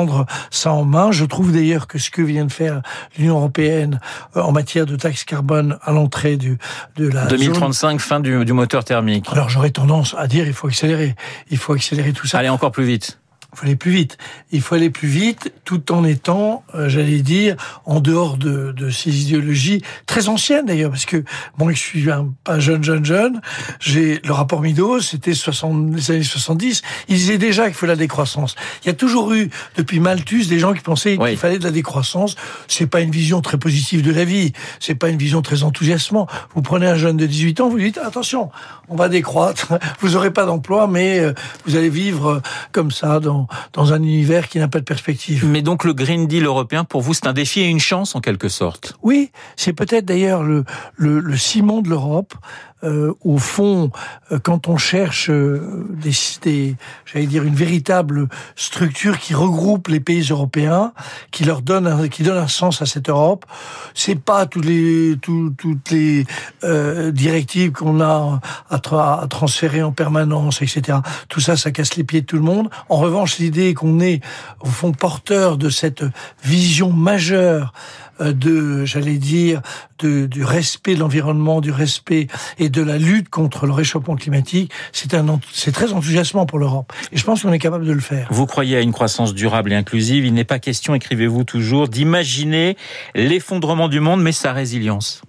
ça 0.50 0.72
en 0.72 0.84
main. 0.84 1.12
Je 1.12 1.24
trouve 1.24 1.52
d'ailleurs 1.52 1.86
que 1.86 1.98
ce 1.98 2.10
que 2.10 2.22
vient 2.22 2.44
de 2.44 2.52
faire 2.52 2.82
l'Union 3.18 3.36
européenne 3.36 4.00
en 4.34 4.52
matière 4.52 4.86
de 4.86 4.96
taxe 4.96 5.24
carbone 5.24 5.78
à 5.82 5.92
l'entrée 5.92 6.36
du 6.36 6.58
de 6.96 7.08
la 7.08 7.26
2035 7.26 7.90
zone... 7.90 7.98
fin 7.98 8.20
du, 8.20 8.44
du 8.44 8.52
moteur 8.52 8.84
thermique. 8.84 9.26
Alors 9.30 9.48
j'aurais 9.48 9.70
tendance 9.70 10.14
à 10.18 10.26
dire 10.26 10.46
il 10.46 10.52
faut 10.52 10.68
accélérer, 10.68 11.14
il 11.50 11.58
faut 11.58 11.72
accélérer 11.72 12.12
tout 12.12 12.26
ça. 12.26 12.38
Aller 12.38 12.48
encore 12.48 12.72
plus 12.72 12.84
vite. 12.84 13.18
Il 13.52 13.58
faut 13.58 13.66
aller 13.66 13.76
plus 13.76 13.90
vite. 13.90 14.18
Il 14.52 14.60
faut 14.60 14.74
aller 14.74 14.90
plus 14.90 15.08
vite 15.08 15.52
tout 15.64 15.92
en 15.92 16.04
étant, 16.04 16.64
euh, 16.74 16.88
j'allais 16.88 17.20
dire, 17.20 17.56
en 17.84 18.00
dehors 18.00 18.36
de, 18.36 18.72
de 18.72 18.90
ces 18.90 19.22
idéologies 19.22 19.82
très 20.06 20.28
anciennes 20.28 20.66
d'ailleurs, 20.66 20.90
parce 20.90 21.06
que 21.06 21.24
moi 21.58 21.72
je 21.72 21.78
suis 21.78 22.10
un, 22.10 22.32
pas 22.44 22.60
jeune, 22.60 22.82
jeune, 22.84 23.04
jeune. 23.04 23.40
J'ai 23.80 24.20
le 24.24 24.32
rapport 24.32 24.60
Midos, 24.60 25.00
c'était 25.00 25.32
les 25.32 26.10
années 26.10 26.22
70. 26.22 26.82
Il 27.08 27.16
disait 27.16 27.38
déjà 27.38 27.66
qu'il 27.66 27.74
faut 27.74 27.86
la 27.86 27.96
décroissance. 27.96 28.54
Il 28.84 28.86
y 28.86 28.90
a 28.90 28.94
toujours 28.94 29.32
eu 29.32 29.50
depuis 29.76 30.00
Malthus 30.00 30.46
des 30.46 30.58
gens 30.58 30.72
qui 30.72 30.80
pensaient 30.80 31.16
oui. 31.18 31.30
qu'il 31.30 31.38
fallait 31.38 31.58
de 31.58 31.64
la 31.64 31.70
décroissance. 31.70 32.36
C'est 32.68 32.86
pas 32.86 33.00
une 33.00 33.10
vision 33.10 33.40
très 33.40 33.58
positive 33.58 34.02
de 34.02 34.12
la 34.12 34.24
vie. 34.24 34.52
C'est 34.78 34.94
pas 34.94 35.08
une 35.08 35.18
vision 35.18 35.42
très 35.42 35.62
enthousiasmante. 35.62 36.30
Vous 36.54 36.62
prenez 36.62 36.86
un 36.86 36.96
jeune 36.96 37.16
de 37.16 37.26
18 37.26 37.60
ans, 37.60 37.68
vous 37.68 37.76
lui 37.76 37.84
dites 37.84 37.98
attention, 37.98 38.50
on 38.88 38.96
va 38.96 39.08
décroître. 39.08 39.72
Vous 40.00 40.16
aurez 40.16 40.32
pas 40.32 40.46
d'emploi, 40.46 40.86
mais 40.86 41.20
euh, 41.20 41.32
vous 41.66 41.76
allez 41.76 41.90
vivre 41.90 42.40
comme 42.72 42.90
ça 42.90 43.20
dans 43.20 43.39
dans, 43.72 43.92
un 43.92 44.02
univers 44.02 44.48
qui 44.48 44.58
n'a 44.58 44.68
pas 44.68 44.78
de 44.78 44.84
perspective. 44.84 45.46
Mais 45.46 45.62
donc 45.62 45.84
le 45.84 45.92
Green 45.92 46.26
Deal 46.26 46.44
européen, 46.44 46.84
pour 46.84 47.00
vous, 47.00 47.14
c'est 47.14 47.26
un 47.26 47.32
défi 47.32 47.60
et 47.60 47.66
une 47.66 47.80
chance 47.80 48.14
en 48.14 48.20
quelque 48.20 48.48
sorte? 48.48 48.96
Oui, 49.02 49.30
c'est 49.56 49.72
peut-être 49.72 50.04
d'ailleurs 50.04 50.42
le, 50.42 50.64
le, 50.96 51.20
le 51.20 51.36
ciment 51.36 51.82
de 51.82 51.88
l'Europe. 51.88 52.34
Euh, 52.82 53.12
au 53.22 53.36
fond, 53.36 53.90
euh, 54.32 54.38
quand 54.42 54.68
on 54.68 54.78
cherche 54.78 55.28
euh, 55.28 55.86
des, 55.90 56.12
des 56.42 56.76
j'allais 57.04 57.26
dire 57.26 57.42
une 57.42 57.54
véritable 57.54 58.26
structure 58.56 59.18
qui 59.18 59.34
regroupe 59.34 59.88
les 59.88 60.00
pays 60.00 60.22
européens, 60.30 60.92
qui 61.30 61.44
leur 61.44 61.60
donne 61.60 61.86
un, 61.86 62.08
qui 62.08 62.22
donne 62.22 62.38
un 62.38 62.48
sens 62.48 62.80
à 62.80 62.86
cette 62.86 63.10
Europe, 63.10 63.44
c'est 63.92 64.18
pas 64.18 64.46
toutes 64.46 64.64
les 64.64 65.16
tout, 65.20 65.52
toutes 65.58 65.90
les 65.90 66.24
euh, 66.64 67.10
directives 67.12 67.72
qu'on 67.72 68.00
a 68.00 68.40
à, 68.70 69.26
transférer 69.28 69.82
en 69.82 69.92
permanence, 69.92 70.62
etc. 70.62 70.98
Tout 71.28 71.40
ça, 71.40 71.58
ça 71.58 71.72
casse 71.72 71.96
les 71.96 72.04
pieds 72.04 72.22
de 72.22 72.26
tout 72.26 72.36
le 72.36 72.42
monde. 72.42 72.70
En 72.88 72.96
revanche, 72.96 73.38
l'idée 73.38 73.74
qu'on 73.74 74.00
est 74.00 74.22
au 74.60 74.68
fond 74.68 74.92
porteur 74.92 75.58
de 75.58 75.68
cette 75.68 76.04
vision 76.42 76.92
majeure 76.92 77.74
de, 78.20 78.84
j'allais 78.84 79.16
dire, 79.16 79.62
de, 79.98 80.26
du 80.26 80.44
respect 80.44 80.94
de 80.94 81.00
l'environnement, 81.00 81.60
du 81.60 81.70
respect 81.70 82.26
et 82.58 82.68
de 82.68 82.82
la 82.82 82.98
lutte 82.98 83.28
contre 83.28 83.66
le 83.66 83.72
réchauffement 83.72 84.16
climatique, 84.16 84.72
c'est 84.92 85.14
un, 85.14 85.40
c'est 85.52 85.72
très 85.72 85.92
enthousiasmant 85.92 86.46
pour 86.46 86.58
l'Europe. 86.58 86.92
Et 87.12 87.16
je 87.16 87.24
pense 87.24 87.42
qu'on 87.42 87.52
est 87.52 87.58
capable 87.58 87.86
de 87.86 87.92
le 87.92 88.00
faire. 88.00 88.28
Vous 88.30 88.46
croyez 88.46 88.76
à 88.76 88.80
une 88.80 88.92
croissance 88.92 89.34
durable 89.34 89.72
et 89.72 89.76
inclusive. 89.76 90.24
Il 90.24 90.34
n'est 90.34 90.44
pas 90.44 90.58
question, 90.58 90.94
écrivez-vous 90.94 91.44
toujours, 91.44 91.88
d'imaginer 91.88 92.76
l'effondrement 93.14 93.88
du 93.88 94.00
monde, 94.00 94.22
mais 94.22 94.32
sa 94.32 94.52
résilience. 94.52 95.22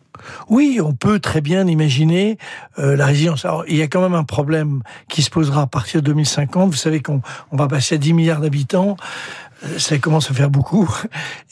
Oui, 0.50 0.80
on 0.84 0.94
peut 0.94 1.20
très 1.20 1.42
bien 1.42 1.68
imaginer 1.68 2.38
euh, 2.80 2.96
la 2.96 3.06
résilience. 3.06 3.46
Alors, 3.46 3.64
il 3.68 3.78
y 3.78 3.82
a 3.82 3.88
quand 3.88 4.02
même 4.02 4.14
un 4.14 4.24
problème 4.24 4.84
qui 5.10 5.22
se 5.22 5.30
posera 5.30 5.64
à 5.64 5.68
partir 5.68 6.02
de 6.02 6.08
2050. 6.08 6.70
Vous 6.70 6.78
savez 6.78 7.02
qu'on 7.02 7.22
on 7.52 7.58
va 7.58 7.68
passer 7.68 7.96
à 7.96 7.98
10 7.98 8.14
milliards 8.14 8.42
d'habitants 8.42 8.98
ça 9.78 9.98
commence 10.00 10.32
à 10.32 10.34
faire 10.34 10.50
beaucoup. 10.50 10.90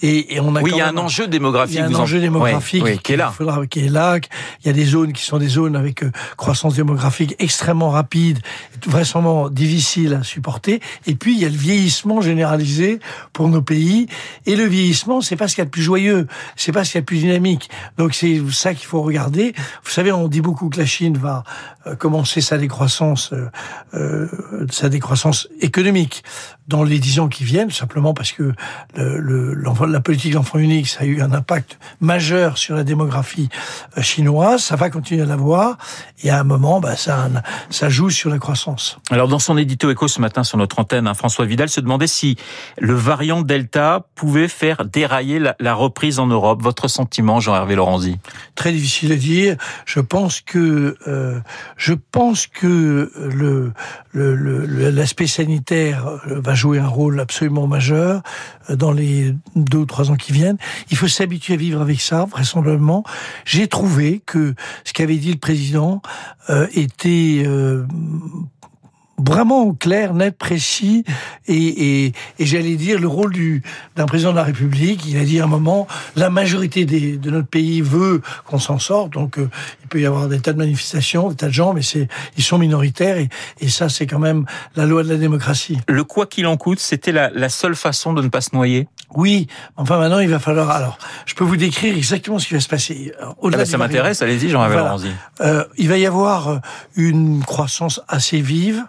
Et, 0.01 0.35
et 0.35 0.39
on 0.39 0.55
a 0.55 0.61
oui, 0.61 0.71
il 0.73 0.77
y 0.77 0.81
a 0.81 0.89
un 0.89 0.97
enjeu 0.97 1.27
démographique. 1.27 1.75
Il 1.75 1.79
y 1.79 1.81
a 1.81 1.87
un 1.87 1.95
enjeu 1.95 2.19
démographique 2.19 3.03
qui 3.03 3.13
est 3.13 3.17
là. 3.17 3.31
Faudra, 3.35 3.65
qui 3.67 3.85
est 3.85 3.89
là. 3.89 4.17
Il 4.63 4.67
y 4.67 4.69
a 4.69 4.73
des 4.73 4.85
zones 4.85 5.13
qui 5.13 5.23
sont 5.23 5.37
des 5.37 5.47
zones 5.47 5.75
avec 5.75 6.03
euh, 6.03 6.11
croissance 6.37 6.75
démographique 6.75 7.35
extrêmement 7.39 7.89
rapide, 7.89 8.39
vraisemblablement 8.87 9.49
difficile 9.49 10.13
à 10.15 10.23
supporter. 10.23 10.81
Et 11.05 11.15
puis 11.15 11.33
il 11.33 11.39
y 11.39 11.45
a 11.45 11.49
le 11.49 11.57
vieillissement 11.57 12.21
généralisé 12.21 12.99
pour 13.33 13.47
nos 13.49 13.61
pays. 13.61 14.07
Et 14.45 14.55
le 14.55 14.65
vieillissement, 14.65 15.21
c'est 15.21 15.35
pas 15.35 15.47
ce 15.47 15.55
qu'il 15.55 15.61
y 15.61 15.63
a 15.63 15.65
de 15.65 15.71
plus 15.71 15.83
joyeux, 15.83 16.27
c'est 16.55 16.71
pas 16.71 16.83
ce 16.83 16.91
qu'il 16.91 16.97
y 16.97 16.99
a 16.99 17.01
de 17.01 17.05
plus 17.05 17.19
dynamique. 17.19 17.69
Donc 17.97 18.13
c'est 18.15 18.41
ça 18.51 18.73
qu'il 18.73 18.87
faut 18.87 19.01
regarder. 19.01 19.53
Vous 19.83 19.91
savez, 19.91 20.11
on 20.11 20.27
dit 20.27 20.41
beaucoup 20.41 20.69
que 20.69 20.79
la 20.79 20.85
Chine 20.85 21.17
va 21.17 21.43
commencer 21.97 22.41
sa 22.41 22.57
décroissance, 22.57 23.33
euh, 23.33 23.49
euh, 23.93 24.27
sa 24.69 24.89
décroissance 24.89 25.47
économique 25.61 26.23
dans 26.67 26.83
les 26.83 26.99
dix 26.99 27.19
ans 27.19 27.29
qui 27.29 27.43
viennent, 27.43 27.71
simplement 27.71 28.13
parce 28.13 28.31
que 28.31 28.53
le, 28.95 29.55
la 29.87 29.99
politique 30.01 30.33
d'enfant 30.33 30.59
unique, 30.59 30.87
ça 30.87 31.01
a 31.01 31.05
eu 31.05 31.21
un 31.21 31.31
impact 31.31 31.79
majeur 31.99 32.57
sur 32.57 32.75
la 32.75 32.83
démographie 32.83 33.49
euh, 33.97 34.01
chinoise. 34.01 34.63
Ça 34.63 34.75
va 34.75 34.89
continuer 34.89 35.21
à 35.21 35.25
l'avoir. 35.25 35.77
Et 36.23 36.29
à 36.29 36.39
un 36.39 36.43
moment, 36.43 36.79
bah, 36.79 36.95
ça, 36.95 37.29
ça 37.69 37.89
joue 37.89 38.09
sur 38.09 38.29
la 38.29 38.37
croissance. 38.37 38.99
Alors, 39.09 39.27
dans 39.27 39.39
son 39.39 39.57
édito 39.57 39.89
écho 39.89 40.07
ce 40.07 40.21
matin 40.21 40.43
sur 40.43 40.57
notre 40.57 40.79
antenne, 40.79 41.07
hein, 41.07 41.13
François 41.13 41.45
Vidal 41.45 41.69
se 41.69 41.81
demandait 41.81 42.07
si 42.07 42.37
le 42.77 42.93
variant 42.93 43.41
Delta 43.41 44.05
pouvait 44.15 44.47
faire 44.47 44.85
dérailler 44.85 45.39
la, 45.59 45.73
reprise 45.73 46.19
en 46.19 46.27
Europe. 46.27 46.61
Votre 46.61 46.87
sentiment, 46.87 47.39
Jean-Hervé 47.39 47.75
Lorenzi 47.75 48.19
Très 48.55 48.71
difficile 48.71 49.11
à 49.11 49.15
dire. 49.15 49.55
Je 49.85 49.99
pense 49.99 50.41
que 50.41 50.97
euh, 51.07 51.39
je 51.79 51.93
pense 51.93 52.45
que 52.45 53.09
le 53.15 53.71
l'aspect 54.91 55.27
sanitaire 55.27 56.07
euh, 56.27 56.41
va 56.41 56.53
jouer 56.53 56.77
un 56.77 56.87
rôle 56.87 57.19
absolument 57.19 57.67
majeur 57.67 58.21
euh, 58.69 58.75
dans 58.75 58.91
les 58.91 59.33
deux 59.55 59.79
ou 59.79 59.85
trois 59.85 60.11
ans 60.11 60.15
qui 60.15 60.33
viennent. 60.33 60.57
Il 60.91 60.97
faut 60.97 61.07
s'habituer 61.07 61.53
à 61.53 61.57
vivre 61.57 61.81
avec 61.81 62.01
ça, 62.01 62.25
vraisemblablement. 62.25 63.03
J'ai 63.45 63.67
trouvé 63.67 64.21
que 64.25 64.53
ce 64.83 64.91
qu'avait 64.91 65.15
dit 65.15 65.31
le 65.31 65.39
président 65.39 66.01
euh, 66.49 66.67
était 66.73 67.43
euh, 67.45 67.85
vraiment 69.25 69.73
clair, 69.73 70.13
net, 70.13 70.37
précis, 70.37 71.03
et, 71.47 72.05
et, 72.05 72.13
et 72.39 72.45
j'allais 72.45 72.75
dire 72.75 72.99
le 72.99 73.07
rôle 73.07 73.33
du 73.33 73.63
d'un 73.95 74.05
président 74.05 74.31
de 74.31 74.37
la 74.37 74.43
République. 74.43 75.05
Il 75.07 75.17
a 75.17 75.23
dit 75.23 75.39
à 75.39 75.43
un 75.43 75.47
moment, 75.47 75.87
la 76.15 76.29
majorité 76.29 76.85
des, 76.85 77.17
de 77.17 77.31
notre 77.31 77.47
pays 77.47 77.81
veut 77.81 78.21
qu'on 78.45 78.59
s'en 78.59 78.79
sorte, 78.79 79.13
donc 79.13 79.37
euh, 79.37 79.49
peut 79.89 79.99
y 79.99 80.05
avoir 80.05 80.27
des 80.27 80.39
tas 80.39 80.53
de 80.53 80.57
manifestations, 80.57 81.29
des 81.29 81.35
tas 81.35 81.47
de 81.47 81.53
gens, 81.53 81.73
mais 81.73 81.81
c'est 81.81 82.07
ils 82.37 82.43
sont 82.43 82.57
minoritaires, 82.57 83.17
et, 83.17 83.29
et 83.59 83.69
ça 83.69 83.89
c'est 83.89 84.07
quand 84.07 84.19
même 84.19 84.45
la 84.75 84.85
loi 84.85 85.03
de 85.03 85.09
la 85.09 85.17
démocratie. 85.17 85.79
Le 85.87 86.03
quoi 86.03 86.25
qu'il 86.27 86.47
en 86.47 86.55
coûte, 86.55 86.79
c'était 86.79 87.11
la, 87.11 87.29
la 87.31 87.49
seule 87.49 87.75
façon 87.75 88.13
de 88.13 88.21
ne 88.21 88.29
pas 88.29 88.41
se 88.41 88.55
noyer? 88.55 88.87
Oui, 89.15 89.47
enfin 89.75 89.97
maintenant 89.97 90.19
il 90.19 90.29
va 90.29 90.39
falloir. 90.39 90.69
Alors, 90.69 90.99
je 91.25 91.33
peux 91.33 91.43
vous 91.43 91.57
décrire 91.57 91.97
exactement 91.97 92.39
ce 92.39 92.47
qui 92.47 92.53
va 92.53 92.59
se 92.59 92.69
passer. 92.69 93.11
Ah 93.19 93.33
bah, 93.41 93.65
ça 93.65 93.77
m'intéresse, 93.77 94.21
allez-y, 94.21 94.49
Jean-Hervé 94.49 94.75
voilà. 94.75 94.95
euh, 95.41 95.65
Il 95.77 95.89
va 95.89 95.97
y 95.97 96.05
avoir 96.05 96.61
une 96.95 97.43
croissance 97.43 98.01
assez 98.07 98.39
vive 98.39 98.83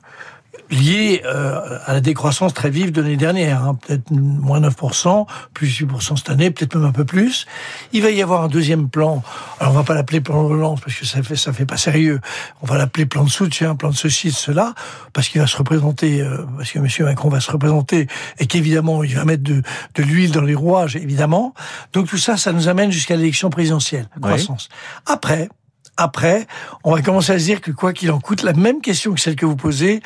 lié 0.70 1.22
euh, 1.24 1.78
à 1.84 1.92
la 1.92 2.00
décroissance 2.00 2.54
très 2.54 2.70
vive 2.70 2.92
de 2.92 3.02
l'année 3.02 3.16
dernière, 3.16 3.64
hein, 3.64 3.74
peut-être 3.74 4.10
moins 4.10 4.60
9%, 4.60 5.26
plus 5.52 5.68
8% 5.82 6.16
cette 6.16 6.30
année, 6.30 6.50
peut-être 6.50 6.76
même 6.76 6.84
un 6.84 6.92
peu 6.92 7.04
plus. 7.04 7.46
Il 7.92 8.02
va 8.02 8.10
y 8.10 8.22
avoir 8.22 8.42
un 8.42 8.48
deuxième 8.48 8.88
plan. 8.88 9.22
Alors 9.58 9.72
on 9.72 9.76
va 9.76 9.82
pas 9.82 9.94
l'appeler 9.94 10.20
plan 10.20 10.42
de 10.42 10.48
relance 10.48 10.80
parce 10.80 10.96
que 10.96 11.04
ça 11.04 11.22
fait 11.22 11.36
ça 11.36 11.52
fait 11.52 11.66
pas 11.66 11.76
sérieux. 11.76 12.20
On 12.62 12.66
va 12.66 12.78
l'appeler 12.78 13.06
plan 13.06 13.24
de 13.24 13.30
soutien, 13.30 13.74
plan 13.74 13.90
de 13.90 13.96
ceci, 13.96 14.28
de 14.28 14.34
cela, 14.34 14.74
parce 15.12 15.28
qu'il 15.28 15.40
va 15.40 15.46
se 15.46 15.56
représenter, 15.56 16.20
euh, 16.20 16.44
parce 16.56 16.70
que 16.70 16.78
Monsieur 16.78 17.04
Macron 17.04 17.28
va 17.28 17.40
se 17.40 17.50
représenter 17.50 18.06
et 18.38 18.46
qu'évidemment 18.46 19.02
il 19.02 19.14
va 19.14 19.24
mettre 19.24 19.42
de, 19.42 19.62
de 19.94 20.02
l'huile 20.02 20.30
dans 20.30 20.42
les 20.42 20.54
rouages, 20.54 20.96
évidemment. 20.96 21.54
Donc 21.92 22.08
tout 22.08 22.18
ça, 22.18 22.36
ça 22.36 22.52
nous 22.52 22.68
amène 22.68 22.92
jusqu'à 22.92 23.16
l'élection 23.16 23.50
présidentielle, 23.50 24.08
croissance. 24.20 24.68
Après, 25.06 25.48
après, 25.96 26.46
on 26.82 26.94
va 26.94 27.02
commencer 27.02 27.32
à 27.32 27.38
se 27.38 27.44
dire 27.44 27.60
que 27.60 27.70
quoi 27.70 27.92
qu'il 27.92 28.10
en 28.10 28.20
coûte, 28.20 28.42
la 28.42 28.54
même 28.54 28.80
question 28.80 29.12
que 29.12 29.20
celle 29.20 29.36
que 29.36 29.44
vous 29.44 29.56
posez, 29.56 30.00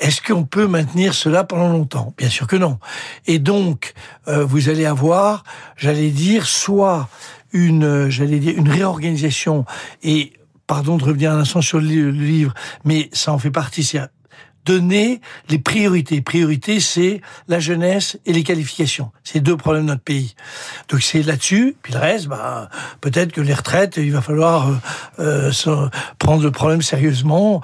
est-ce 0.00 0.22
qu'on 0.22 0.44
peut 0.44 0.66
maintenir 0.66 1.14
cela 1.14 1.44
pendant 1.44 1.68
longtemps? 1.68 2.14
Bien 2.16 2.30
sûr 2.30 2.46
que 2.46 2.56
non. 2.56 2.78
Et 3.26 3.38
donc, 3.38 3.92
euh, 4.28 4.44
vous 4.44 4.68
allez 4.70 4.86
avoir, 4.86 5.44
j'allais 5.76 6.10
dire, 6.10 6.46
soit 6.46 7.08
une, 7.52 8.08
j'allais 8.08 8.38
dire, 8.38 8.56
une 8.56 8.68
réorganisation 8.68 9.66
et 10.02 10.32
pardon 10.66 10.96
de 10.96 11.04
revenir 11.04 11.32
un 11.32 11.40
instant 11.40 11.60
sur 11.60 11.80
le 11.80 12.10
livre, 12.10 12.54
mais 12.84 13.10
ça 13.12 13.32
en 13.32 13.38
fait 13.38 13.50
partie. 13.50 13.84
C'est 13.84 14.00
donner 14.64 15.20
les 15.48 15.58
priorités. 15.58 16.20
Priorité, 16.20 16.80
c'est 16.80 17.20
la 17.48 17.60
jeunesse 17.60 18.18
et 18.26 18.32
les 18.32 18.42
qualifications. 18.42 19.10
C'est 19.24 19.40
deux 19.40 19.56
problèmes 19.56 19.84
de 19.84 19.88
notre 19.88 20.02
pays. 20.02 20.34
Donc 20.88 21.02
c'est 21.02 21.22
là-dessus. 21.22 21.76
Puis 21.82 21.92
le 21.92 21.98
reste, 21.98 22.26
bah, 22.26 22.68
peut-être 23.00 23.32
que 23.32 23.40
les 23.40 23.54
retraites, 23.54 23.96
il 23.96 24.12
va 24.12 24.20
falloir 24.20 24.68
euh, 25.18 25.50
euh 25.66 25.88
prendre 26.18 26.42
le 26.42 26.50
problème 26.50 26.82
sérieusement. 26.82 27.62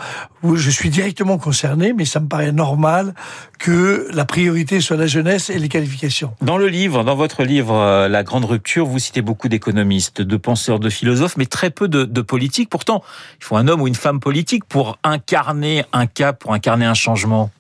Je 0.55 0.71
suis 0.71 0.91
directement 0.91 1.39
concerné, 1.39 1.93
mais 1.93 2.05
ça 2.05 2.21
me 2.21 2.29
paraît 2.29 2.53
normal 2.53 3.15
que 3.59 4.09
la 4.13 4.25
priorité 4.25 4.81
soit 4.81 4.97
la 4.97 5.07
jeunesse 5.07 5.51
et 5.51 5.59
les 5.59 5.69
qualifications. 5.69 6.35
Dans 6.43 6.59
le 6.59 6.69
livre, 6.69 7.05
dans 7.05 7.17
votre 7.17 7.43
livre 7.43 7.75
euh, 7.75 8.09
La 8.09 8.23
Grande 8.23 8.45
Rupture, 8.45 8.87
vous 8.87 8.99
citez 8.99 9.23
beaucoup 9.23 9.49
d'économistes, 9.49 10.23
de 10.23 10.37
penseurs, 10.37 10.79
de 10.79 10.91
philosophes, 10.91 11.37
mais 11.37 11.47
très 11.47 11.71
peu 11.71 11.89
de, 11.89 12.05
de 12.05 12.21
politiques. 12.21 12.71
Pourtant, 12.71 13.03
il 13.41 13.45
faut 13.45 13.57
un 13.57 13.69
homme 13.69 13.81
ou 13.81 13.89
une 13.89 13.95
femme 13.95 14.21
politique 14.21 14.65
pour 14.65 14.99
incarner 15.03 15.85
un 15.93 16.07
cap, 16.07 16.39
pour 16.39 16.53
incarner 16.53 16.87
un 16.87 16.95
changement 16.95 17.51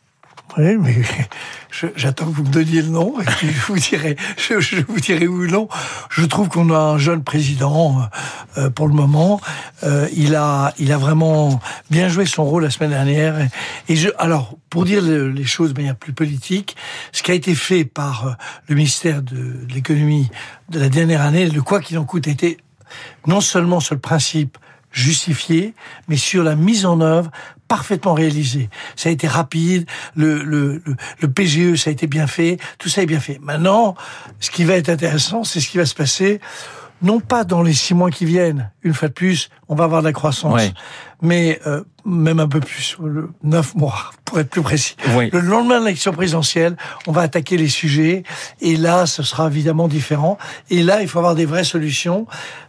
oui, 0.56 0.76
mais 0.78 0.96
j'attends 1.96 2.26
que 2.26 2.30
vous 2.30 2.44
me 2.44 2.50
donniez 2.50 2.80
le 2.80 2.88
nom 2.88 3.20
et 3.20 3.24
puis 3.24 3.48
je 3.52 3.66
vous 3.66 3.78
dirai, 3.78 4.16
je, 4.36 4.80
vous 4.86 5.00
dirai. 5.00 5.28
Je 6.10 6.24
trouve 6.24 6.48
qu'on 6.48 6.70
a 6.70 6.78
un 6.78 6.98
jeune 6.98 7.22
président 7.22 8.08
euh, 8.56 8.70
pour 8.70 8.88
le 8.88 8.94
moment. 8.94 9.40
Euh, 9.82 10.08
il 10.14 10.34
a, 10.34 10.72
il 10.78 10.92
a 10.92 10.98
vraiment 10.98 11.60
bien 11.90 12.08
joué 12.08 12.26
son 12.26 12.44
rôle 12.44 12.62
la 12.62 12.70
semaine 12.70 12.90
dernière. 12.90 13.36
Et 13.88 13.96
je, 13.96 14.08
alors, 14.18 14.56
pour 14.70 14.84
dire 14.84 15.02
les 15.02 15.44
choses 15.44 15.74
de 15.74 15.78
manière 15.78 15.96
plus 15.96 16.12
politique, 16.12 16.76
ce 17.12 17.22
qui 17.22 17.30
a 17.30 17.34
été 17.34 17.54
fait 17.54 17.84
par 17.84 18.26
euh, 18.26 18.32
le 18.68 18.76
ministère 18.76 19.22
de 19.22 19.66
l'économie 19.74 20.30
de 20.70 20.80
la 20.80 20.88
dernière 20.88 21.22
année, 21.22 21.48
le 21.48 21.62
quoi 21.62 21.80
qu'il 21.80 21.98
en 21.98 22.04
coûte, 22.04 22.28
a 22.28 22.30
été 22.30 22.58
non 23.26 23.40
seulement 23.40 23.80
sur 23.80 23.94
le 23.94 24.00
principe 24.00 24.58
justifié, 24.96 25.74
mais 26.08 26.16
sur 26.16 26.42
la 26.42 26.56
mise 26.56 26.86
en 26.86 27.02
œuvre 27.02 27.30
parfaitement 27.68 28.14
réalisé. 28.14 28.70
Ça 28.96 29.10
a 29.10 29.12
été 29.12 29.28
rapide, 29.28 29.86
le, 30.14 30.42
le, 30.42 30.82
le, 31.20 31.28
PGE, 31.30 31.76
ça 31.76 31.90
a 31.90 31.92
été 31.92 32.06
bien 32.06 32.26
fait, 32.26 32.58
tout 32.78 32.88
ça 32.88 33.02
est 33.02 33.06
bien 33.06 33.20
fait. 33.20 33.38
Maintenant, 33.42 33.94
ce 34.40 34.50
qui 34.50 34.64
va 34.64 34.74
être 34.74 34.88
intéressant, 34.88 35.44
c'est 35.44 35.60
ce 35.60 35.68
qui 35.68 35.76
va 35.76 35.84
se 35.84 35.94
passer, 35.94 36.40
non 37.02 37.20
pas 37.20 37.44
dans 37.44 37.62
les 37.62 37.74
six 37.74 37.92
mois 37.92 38.10
qui 38.10 38.24
viennent, 38.24 38.70
une 38.82 38.94
fois 38.94 39.08
de 39.08 39.12
plus, 39.12 39.50
on 39.68 39.74
va 39.74 39.84
avoir 39.84 40.02
de 40.02 40.06
la 40.06 40.12
croissance, 40.12 40.60
mais 41.22 41.60
euh, 41.66 41.82
même 42.04 42.40
un 42.40 42.48
peu 42.48 42.60
plus, 42.60 42.96
le 43.02 43.30
neuf 43.42 43.74
mois, 43.74 44.12
pour 44.24 44.38
être 44.38 44.50
plus 44.50 44.62
précis. 44.62 44.96
Le 45.32 45.40
lendemain 45.40 45.80
de 45.80 45.84
l'élection 45.86 46.12
présidentielle, 46.12 46.76
on 47.06 47.12
va 47.12 47.22
attaquer 47.22 47.56
les 47.56 47.68
sujets, 47.68 48.22
et 48.60 48.76
là, 48.76 49.06
ce 49.06 49.22
sera 49.22 49.48
évidemment 49.48 49.88
différent. 49.88 50.38
Et 50.70 50.82
là, 50.82 51.02
il 51.02 51.08
faut 51.08 51.18
avoir 51.18 51.34
des 51.34 51.46
vraies 51.46 51.64
solutions 51.64 52.26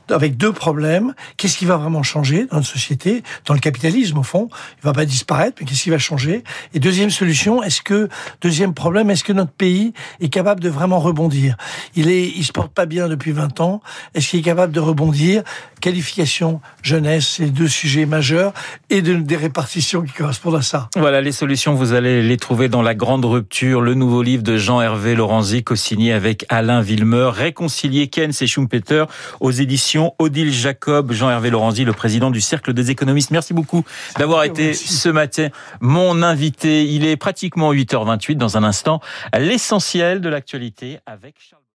avec 0.10 0.38
deux 0.38 0.54
problèmes. 0.54 1.14
Qu'est-ce 1.36 1.58
qui 1.58 1.66
va 1.66 1.78
vraiment 1.78 2.04
changer 2.04 2.46
dans 2.46 2.58
notre 2.58 2.70
société, 2.70 3.24
dans 3.46 3.54
le 3.54 3.60
capitalisme 3.60 4.18
au 4.18 4.24
fond? 4.24 4.50
Il 4.82 4.86
va 4.86 4.94
pas 4.94 5.06
disparaître, 5.06 5.58
mais 5.60 5.68
qu'est-ce 5.68 5.84
qui 5.84 5.90
va 5.90 5.98
changer? 5.98 6.44
Et 6.74 6.80
deuxième 6.80 7.10
solution, 7.10 7.62
est-ce 7.62 7.82
que 7.82 8.10
deuxième 8.42 8.74
problème, 8.74 9.10
est-ce 9.10 9.24
que 9.24 9.34
notre 9.34 9.52
pays 9.52 9.94
est 10.20 10.30
capable 10.30 10.62
de 10.62 10.70
vraiment 10.70 11.00
rebondir? 11.00 11.58
Il 11.96 12.10
est, 12.10 12.28
il 12.28 12.46
se 12.46 12.52
porte 12.52 12.72
pas 12.72 12.86
bien 12.86 13.08
depuis 13.08 13.32
20 13.32 13.60
ans. 13.62 13.82
Est-ce 14.16 14.30
qu'il 14.30 14.40
est 14.40 14.44
capable 14.44 14.72
de 14.72 14.80
rebondir? 14.80 15.44
Qualification, 15.88 16.60
jeunesse, 16.84 17.36
c'est 17.38 17.50
deux 17.50 17.70
sujets 17.70 18.06
majeurs 18.06 18.52
et 18.90 19.02
de, 19.02 19.14
des 19.14 19.38
répartitions 19.38 20.02
qui 20.02 20.12
correspondent 20.12 20.58
à 20.58 20.62
ça. 20.62 20.90
Voilà, 20.98 21.22
les 21.22 21.32
solutions, 21.32 21.76
vous 21.76 21.94
allez 21.94 22.22
les 22.22 22.36
trouver 22.36 22.68
dans 22.68 22.82
La 22.82 22.94
Grande 22.94 23.24
Rupture, 23.24 23.80
le 23.80 23.94
nouveau 23.94 24.22
livre 24.22 24.44
de 24.44 24.58
Jean-Hervé 24.58 25.16
Lorenzi, 25.16 25.64
co-signé 25.64 26.12
avec 26.12 26.46
Alain 26.50 26.82
Villemeur, 26.82 27.36
Réconcilier 27.36 28.10
Keynes 28.10 28.34
et 28.42 28.48
Schumpeter 28.48 29.06
aux 29.40 29.52
éditions 29.52 30.14
Odile 30.20 30.52
Jacob. 30.52 31.14
Jean-Hervé 31.14 31.52
Lorenzi, 31.52 31.86
le 31.86 31.94
président 31.94 32.32
du 32.32 32.42
Cercle 32.42 32.74
des 32.74 32.92
économistes. 32.92 33.32
Merci 33.32 33.54
beaucoup 33.54 33.86
d'avoir 34.20 34.44
été 34.44 34.74
ce 34.74 35.08
matin 35.08 35.48
mon 35.80 36.22
invité. 36.22 36.84
Il 36.84 37.06
est 37.06 37.16
pratiquement 37.16 37.74
8h28 37.74 38.36
dans 38.36 38.58
un 38.58 38.66
instant. 38.66 39.00
L'essentiel 39.34 40.20
de 40.20 40.28
l'actualité 40.28 41.00
avec 41.06 41.36